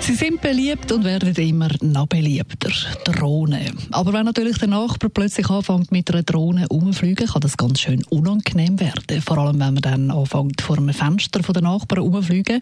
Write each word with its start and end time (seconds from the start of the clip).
Sie 0.00 0.14
sind 0.14 0.40
beliebt 0.40 0.90
und 0.92 1.04
werden 1.04 1.34
immer 1.34 1.68
noch 1.80 2.06
beliebter. 2.06 2.70
Drohnen. 3.04 3.76
Aber 3.90 4.12
wenn 4.12 4.24
natürlich 4.24 4.58
der 4.58 4.68
Nachbar 4.68 5.10
plötzlich 5.10 5.48
anfängt 5.50 5.92
mit 5.92 6.10
einer 6.10 6.22
Drohne 6.22 6.66
umzufliegen, 6.68 7.26
kann 7.26 7.40
das 7.40 7.56
ganz 7.56 7.80
schön 7.80 8.02
unangenehm 8.04 8.80
werden. 8.80 9.20
Vor 9.20 9.38
allem, 9.38 9.60
wenn 9.60 9.74
man 9.74 9.82
dann 9.82 10.10
anfängt 10.10 10.60
vor 10.62 10.78
einem 10.78 10.94
Fenster 10.94 11.40
der 11.40 11.62
Nachbarn 11.62 12.02
umzufliegen 12.02 12.60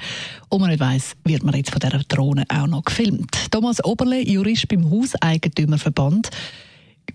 und 0.49 0.61
man 0.61 0.71
nicht 0.71 0.81
weiss, 0.81 1.13
wird 1.25 1.45
man 1.45 1.55
jetzt 1.55 1.71
von 1.71 1.81
dieser 1.81 2.03
Drohne 2.05 2.45
auch 2.49 2.67
noch 2.67 2.85
gefilmt. 2.85 3.51
Thomas 3.51 3.85
Oberle, 3.85 4.27
Jurist 4.27 4.69
beim 4.69 4.91
Hauseigentümerverband. 4.91 6.31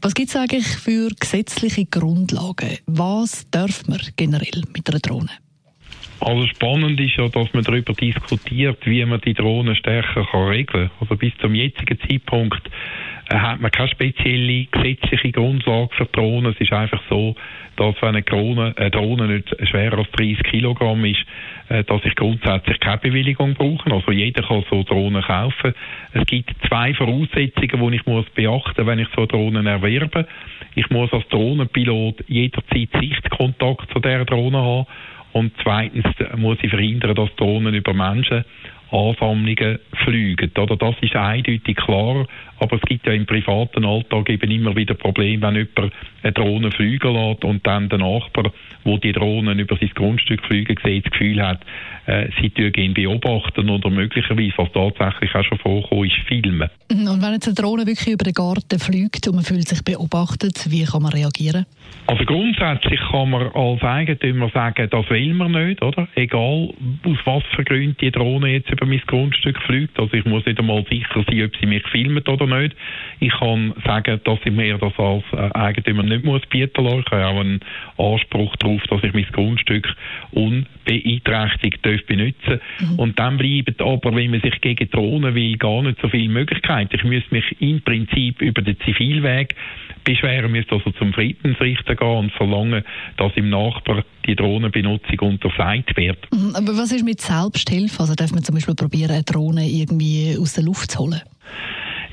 Was 0.01 0.13
gibt 0.13 0.29
es 0.29 0.35
eigentlich 0.35 0.67
für 0.67 1.09
gesetzliche 1.19 1.85
Grundlagen? 1.85 2.77
Was 2.85 3.45
darf 3.51 3.87
man 3.87 3.99
generell 4.15 4.63
mit 4.73 4.89
einer 4.89 4.99
Drohne? 4.99 5.29
Also 6.21 6.45
spannend 6.45 6.99
ist 6.99 7.17
ja, 7.17 7.27
dass 7.29 7.51
man 7.53 7.63
darüber 7.63 7.93
diskutiert, 7.93 8.77
wie 8.85 9.03
man 9.05 9.21
die 9.21 9.33
Drohnen 9.33 9.75
stärker 9.75 10.23
kann 10.25 10.49
regeln 10.49 10.89
kann. 10.89 10.97
Also 10.99 11.15
bis 11.15 11.35
zum 11.39 11.55
jetzigen 11.55 11.99
Zeitpunkt 11.99 12.61
äh, 13.27 13.35
hat 13.35 13.59
man 13.59 13.71
keine 13.71 13.89
spezielle 13.89 14.65
gesetzliche 14.65 15.31
Grundlage 15.31 15.89
für 15.97 16.05
Drohnen. 16.05 16.51
Es 16.51 16.61
ist 16.61 16.73
einfach 16.73 17.01
so, 17.09 17.35
dass 17.75 17.95
wenn 18.01 18.09
eine 18.09 18.21
Drohne, 18.21 18.75
eine 18.77 18.91
Drohne 18.91 19.27
nicht 19.29 19.49
schwerer 19.67 19.97
als 19.97 20.11
30 20.11 20.43
Kilogramm 20.43 21.03
ist, 21.05 21.25
äh, 21.69 21.83
dass 21.85 22.05
ich 22.05 22.15
grundsätzlich 22.15 22.79
keine 22.79 22.99
Bewilligung 22.99 23.55
brauche. 23.55 23.91
Also 23.91 24.11
jeder 24.11 24.43
kann 24.43 24.63
so 24.69 24.83
Drohnen 24.83 25.23
kaufen. 25.23 25.73
Es 26.13 26.25
gibt 26.27 26.51
zwei 26.67 26.93
Voraussetzungen, 26.93 27.91
die 27.91 27.95
ich 27.95 28.05
muss 28.05 28.29
beachten, 28.35 28.85
wenn 28.85 28.99
ich 28.99 29.07
so 29.15 29.25
Drohnen 29.25 29.65
erwerbe. 29.65 30.27
Ich 30.75 30.87
muss 30.91 31.11
als 31.13 31.27
Drohnenpilot 31.29 32.25
jederzeit 32.27 32.89
Sichtkontakt 32.99 33.91
zu 33.91 33.99
der 33.99 34.23
Drohne 34.25 34.59
haben 34.59 34.85
und 35.33 35.53
zweitens 35.63 36.05
muss 36.35 36.57
ich 36.61 36.69
verhindern, 36.69 37.15
dass 37.15 37.33
Drohnen 37.35 37.73
über 37.73 37.93
Menschen 37.93 38.43
Ansammlungen 38.91 39.79
fliegen. 40.03 40.51
Oder 40.57 40.75
das 40.75 40.95
ist 41.01 41.15
eindeutig 41.15 41.75
klar, 41.77 42.25
aber 42.59 42.75
es 42.75 42.81
gibt 42.83 43.07
ja 43.07 43.13
im 43.13 43.25
privaten 43.25 43.85
Alltag 43.85 44.29
eben 44.29 44.51
immer 44.51 44.75
wieder 44.75 44.93
Probleme, 44.93 45.41
wenn 45.41 45.55
jemand 45.55 45.93
eine 46.21 46.31
Drohne 46.31 46.71
fliegen 46.71 47.13
lässt 47.13 47.43
und 47.43 47.65
dann 47.65 47.89
der 47.89 47.99
Nachbar, 47.99 48.51
wo 48.83 48.97
die 48.97 49.13
Drohnen 49.13 49.57
über 49.59 49.77
sein 49.77 49.91
Grundstück 49.95 50.45
fliegen 50.45 50.77
sieht, 50.83 51.05
das 51.05 51.11
Gefühl 51.11 51.41
hat, 51.41 51.61
äh, 52.05 52.27
sie 52.39 52.51
ihn 52.57 52.93
beobachten 52.93 53.69
oder 53.69 53.89
möglicherweise, 53.89 54.53
was 54.57 54.71
tatsächlich 54.71 55.33
auch 55.35 55.43
schon 55.43 55.57
vorkommt, 55.59 56.07
ist 56.07 56.27
filmen. 56.27 56.69
Und 56.89 57.21
wenn 57.21 57.33
jetzt 57.33 57.47
eine 57.47 57.55
Drohne 57.55 57.87
wirklich 57.87 58.13
über 58.13 58.23
den 58.23 58.33
Garten 58.33 58.79
fliegt 58.79 59.27
und 59.27 59.35
man 59.35 59.43
fühlt 59.43 59.67
sich 59.67 59.83
beobachtet, 59.83 60.69
wie 60.69 60.83
kann 60.83 61.03
man 61.03 61.13
reagieren? 61.13 61.65
Also 62.07 62.25
grundsätzlich 62.25 62.99
kann 63.11 63.29
man 63.29 63.47
als 63.53 63.81
Eigentümer 63.81 64.49
sagen, 64.49 64.87
das 64.89 65.09
will 65.09 65.33
man 65.33 65.51
nicht, 65.51 65.81
oder? 65.81 66.07
Egal 66.15 66.73
aus 67.05 67.17
was 67.25 67.43
für 67.55 67.63
Gründen 67.63 67.97
die 67.99 68.11
Drohne 68.11 68.49
jetzt 68.49 68.69
über 68.71 68.80
mein 68.85 69.01
Grundstück 69.05 69.61
fliegt. 69.63 69.99
Also 69.99 70.13
ich 70.13 70.25
muss 70.25 70.45
nicht 70.45 70.59
einmal 70.59 70.83
sicher 70.89 71.23
sein, 71.27 71.43
ob 71.43 71.55
sie 71.57 71.65
mich 71.65 71.83
filmt 71.87 72.27
oder 72.27 72.45
nicht. 72.61 72.75
Ich 73.19 73.31
kann 73.31 73.73
sagen, 73.85 74.19
dass 74.23 74.39
ich 74.43 74.51
mir 74.51 74.77
das 74.77 74.93
als 74.97 75.23
äh, 75.33 75.57
Eigentümer 75.57 76.03
nicht 76.03 76.25
muss 76.25 76.45
bieten 76.47 76.83
lassen. 76.83 77.03
Ich 77.05 77.11
habe 77.11 77.25
auch 77.25 77.39
einen 77.39 77.59
Anspruch 77.97 78.55
darauf, 78.57 78.81
dass 78.87 79.03
ich 79.03 79.13
mein 79.13 79.27
Grundstück 79.31 79.87
unbeeinträchtigt 80.31 81.81
benutzen 81.81 82.59
mhm. 82.79 82.99
Und 82.99 83.19
dann 83.19 83.37
bleiben 83.37 83.75
aber, 83.79 84.15
wenn 84.15 84.31
man 84.31 84.41
sich 84.41 84.59
gegen 84.61 84.89
Drohnen 84.89 85.35
will, 85.35 85.57
gar 85.57 85.81
nicht 85.83 85.99
so 86.01 86.09
viele 86.09 86.29
Möglichkeiten. 86.29 86.95
Ich 86.95 87.03
müsste 87.03 87.33
mich 87.33 87.61
im 87.61 87.81
Prinzip 87.81 88.41
über 88.41 88.61
den 88.61 88.79
Zivilweg 88.81 89.55
beschweren, 90.03 90.51
müsste 90.51 90.75
also 90.75 90.91
zum 90.91 91.13
Friedensrichter 91.13 91.95
gehen 91.95 92.17
und 92.17 92.31
verlangen, 92.33 92.83
dass 93.17 93.31
im 93.35 93.49
Nachbar 93.49 94.03
die 94.25 94.35
Drohnenbenutzung 94.35 95.19
untersagt 95.19 95.95
wird. 95.97 96.17
Mhm, 96.31 96.55
aber 96.55 96.77
was 96.77 96.91
ist 96.91 97.05
mit 97.05 97.21
Selbsthilfe? 97.21 97.99
Also 97.99 98.15
darf 98.15 98.31
man 98.31 98.43
zum 98.43 98.55
Beispiel 98.55 98.75
probieren, 98.75 99.11
eine 99.11 99.23
Drohne 99.23 99.67
irgendwie 99.67 100.37
aus 100.39 100.53
der 100.53 100.63
Luft 100.63 100.91
zu 100.91 100.99
holen? 100.99 101.21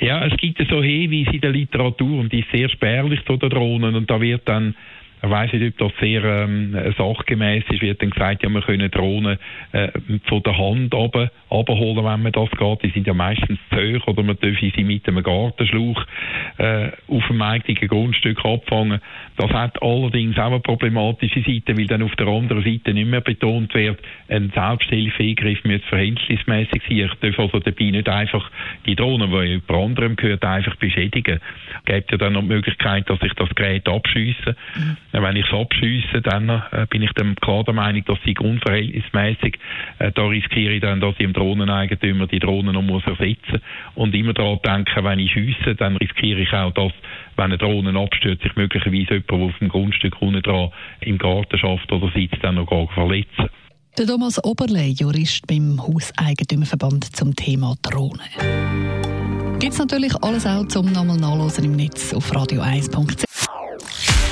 Ja, 0.01 0.25
es 0.25 0.37
gibt 0.37 0.59
so 0.71 0.83
Hinweise 0.83 1.35
in 1.35 1.41
der 1.41 1.51
Literatur 1.51 2.21
und 2.21 2.33
die 2.33 2.41
ist 2.41 2.51
sehr 2.53 2.69
spärlich 2.69 3.21
zu 3.27 3.37
den 3.37 3.51
Drohnen 3.51 3.97
und 3.97 4.09
da 4.11 4.21
wird 4.21 4.49
dann 4.49 4.75
ich 5.23 5.31
weiß 5.31 5.53
nicht, 5.53 5.81
ob 5.81 5.91
das 5.91 6.01
sehr 6.01 6.23
ähm, 6.23 6.77
sachgemäß 6.97 7.65
ist, 7.71 7.83
wird 7.83 8.01
dann 8.03 8.11
gesagt, 8.11 8.43
ja, 8.43 8.49
wir 8.49 8.63
können 8.63 8.91
Drohnen 8.91 9.39
äh, 9.73 9.89
von 10.25 10.43
der 10.43 10.57
Hand 10.57 10.95
runterholen, 10.95 12.05
wenn 12.05 12.23
man 12.23 12.33
das 12.33 12.51
geht. 12.51 12.83
Die 12.85 12.91
sind 12.91 13.07
ja 13.07 13.15
meistens 13.15 13.59
zu 13.71 13.77
hoch 13.77 14.07
oder 14.07 14.23
man 14.23 14.39
dürfen 14.39 14.73
sie 14.75 14.85
mit 14.85 15.09
einem 15.09 15.23
Gartenschlauch 15.23 16.05
äh, 16.59 16.91
auf 17.09 17.27
dem 17.27 17.43
eigenen 17.43 17.89
Grundstück 17.89 18.45
abfangen. 18.45 19.01
Das 19.37 19.51
hat 19.51 19.83
allerdings 19.83 20.39
auch 20.39 20.47
eine 20.47 20.61
problematische 20.61 21.43
Seite, 21.43 21.77
weil 21.77 21.87
dann 21.87 22.03
auf 22.03 22.15
der 22.17 22.27
anderen 22.29 22.63
Seite 22.63 22.95
nicht 22.95 23.09
mehr 23.09 23.21
betont 23.21 23.75
wird, 23.75 24.01
ein 24.29 24.53
Selbsthilfeingriff 24.55 25.65
müsste 25.65 25.89
verhältnismäßig 25.89 26.83
sein. 26.89 27.11
Ich 27.13 27.15
darf 27.21 27.39
also 27.39 27.59
dabei 27.59 27.91
nicht 27.91 28.09
einfach 28.09 28.51
die 28.87 28.95
Drohne, 28.95 29.29
die 29.29 29.49
jemand 29.49 29.71
anderem 29.71 30.17
gehört, 30.17 30.45
einfach 30.45 30.77
beschädigen. 30.77 31.41
Es 31.79 31.85
gibt 31.85 32.13
ja 32.13 32.19
dann 32.19 32.35
noch 32.35 32.43
die 32.43 32.49
Möglichkeit, 32.49 33.09
dass 33.09 33.19
ich 33.23 33.33
das 33.35 33.49
Gerät 33.55 33.89
abschiesse. 33.89 34.57
Mhm. 34.77 34.97
Wenn 35.13 35.37
ich 35.37 35.47
es 35.47 35.53
abschiesse, 35.53 36.21
dann 36.23 36.49
äh, 36.49 36.87
bin 36.91 37.03
ich 37.03 37.11
dann 37.15 37.35
klar 37.37 37.65
der 37.65 37.75
Meinung, 37.75 38.05
dass 38.05 38.19
sie 38.25 38.37
unverhältnismäßig, 38.39 39.59
äh, 39.99 40.13
da 40.13 40.27
riskiere 40.27 40.75
ich 40.75 40.81
dann, 40.83 41.01
dass 41.01 41.13
ich 41.13 41.19
dem 41.19 41.33
Drohneneigentümer 41.33 42.27
die 42.27 42.39
Drohne 42.39 42.73
noch 42.73 42.83
muss 42.83 43.05
ersetzen 43.07 43.61
und 43.95 44.15
immer 44.15 44.35
daran 44.35 44.59
denken, 44.65 45.05
wenn 45.05 45.19
ich 45.19 45.33
schiesse, 45.33 45.75
dann 45.77 45.97
riskiere 45.97 46.41
ich 46.41 46.53
auch, 46.53 46.73
dass 46.73 46.93
wenn 47.37 47.47
eine 47.47 47.59
Drohne 47.59 47.99
abstürzt, 47.99 48.43
sich 48.43 48.55
möglicherweise 48.57 49.15
jemand, 49.15 49.31
der 49.31 49.39
auf 49.39 49.59
dem 49.59 49.69
Grundstück 49.69 50.21
unten 50.21 50.43
dran 50.43 50.71
im 51.01 51.19
Garten 51.19 51.59
schafft 51.59 51.91
oder 51.91 52.11
sitzt, 52.15 52.43
dann 52.43 52.57
noch 52.57 52.69
gar 52.69 52.87
verletzen. 52.89 53.49
Der 53.97 54.07
Thomas 54.07 54.43
Oberle, 54.45 54.87
Jurist 54.89 55.47
beim 55.47 55.81
Hauseigentümerverband 55.81 57.17
zum 57.17 57.35
Thema 57.35 57.75
Drohnen. 57.83 58.21
Gibt 59.59 59.73
es 59.73 59.79
natürlich 59.79 60.15
alles 60.23 60.47
auch 60.47 60.69
zum 60.69 60.93
nochmal 60.93 61.17
nachlesen 61.17 61.65
im 61.65 61.73
Netz 61.73 62.15
auf 62.15 62.31
radio1.ch. 62.31 63.28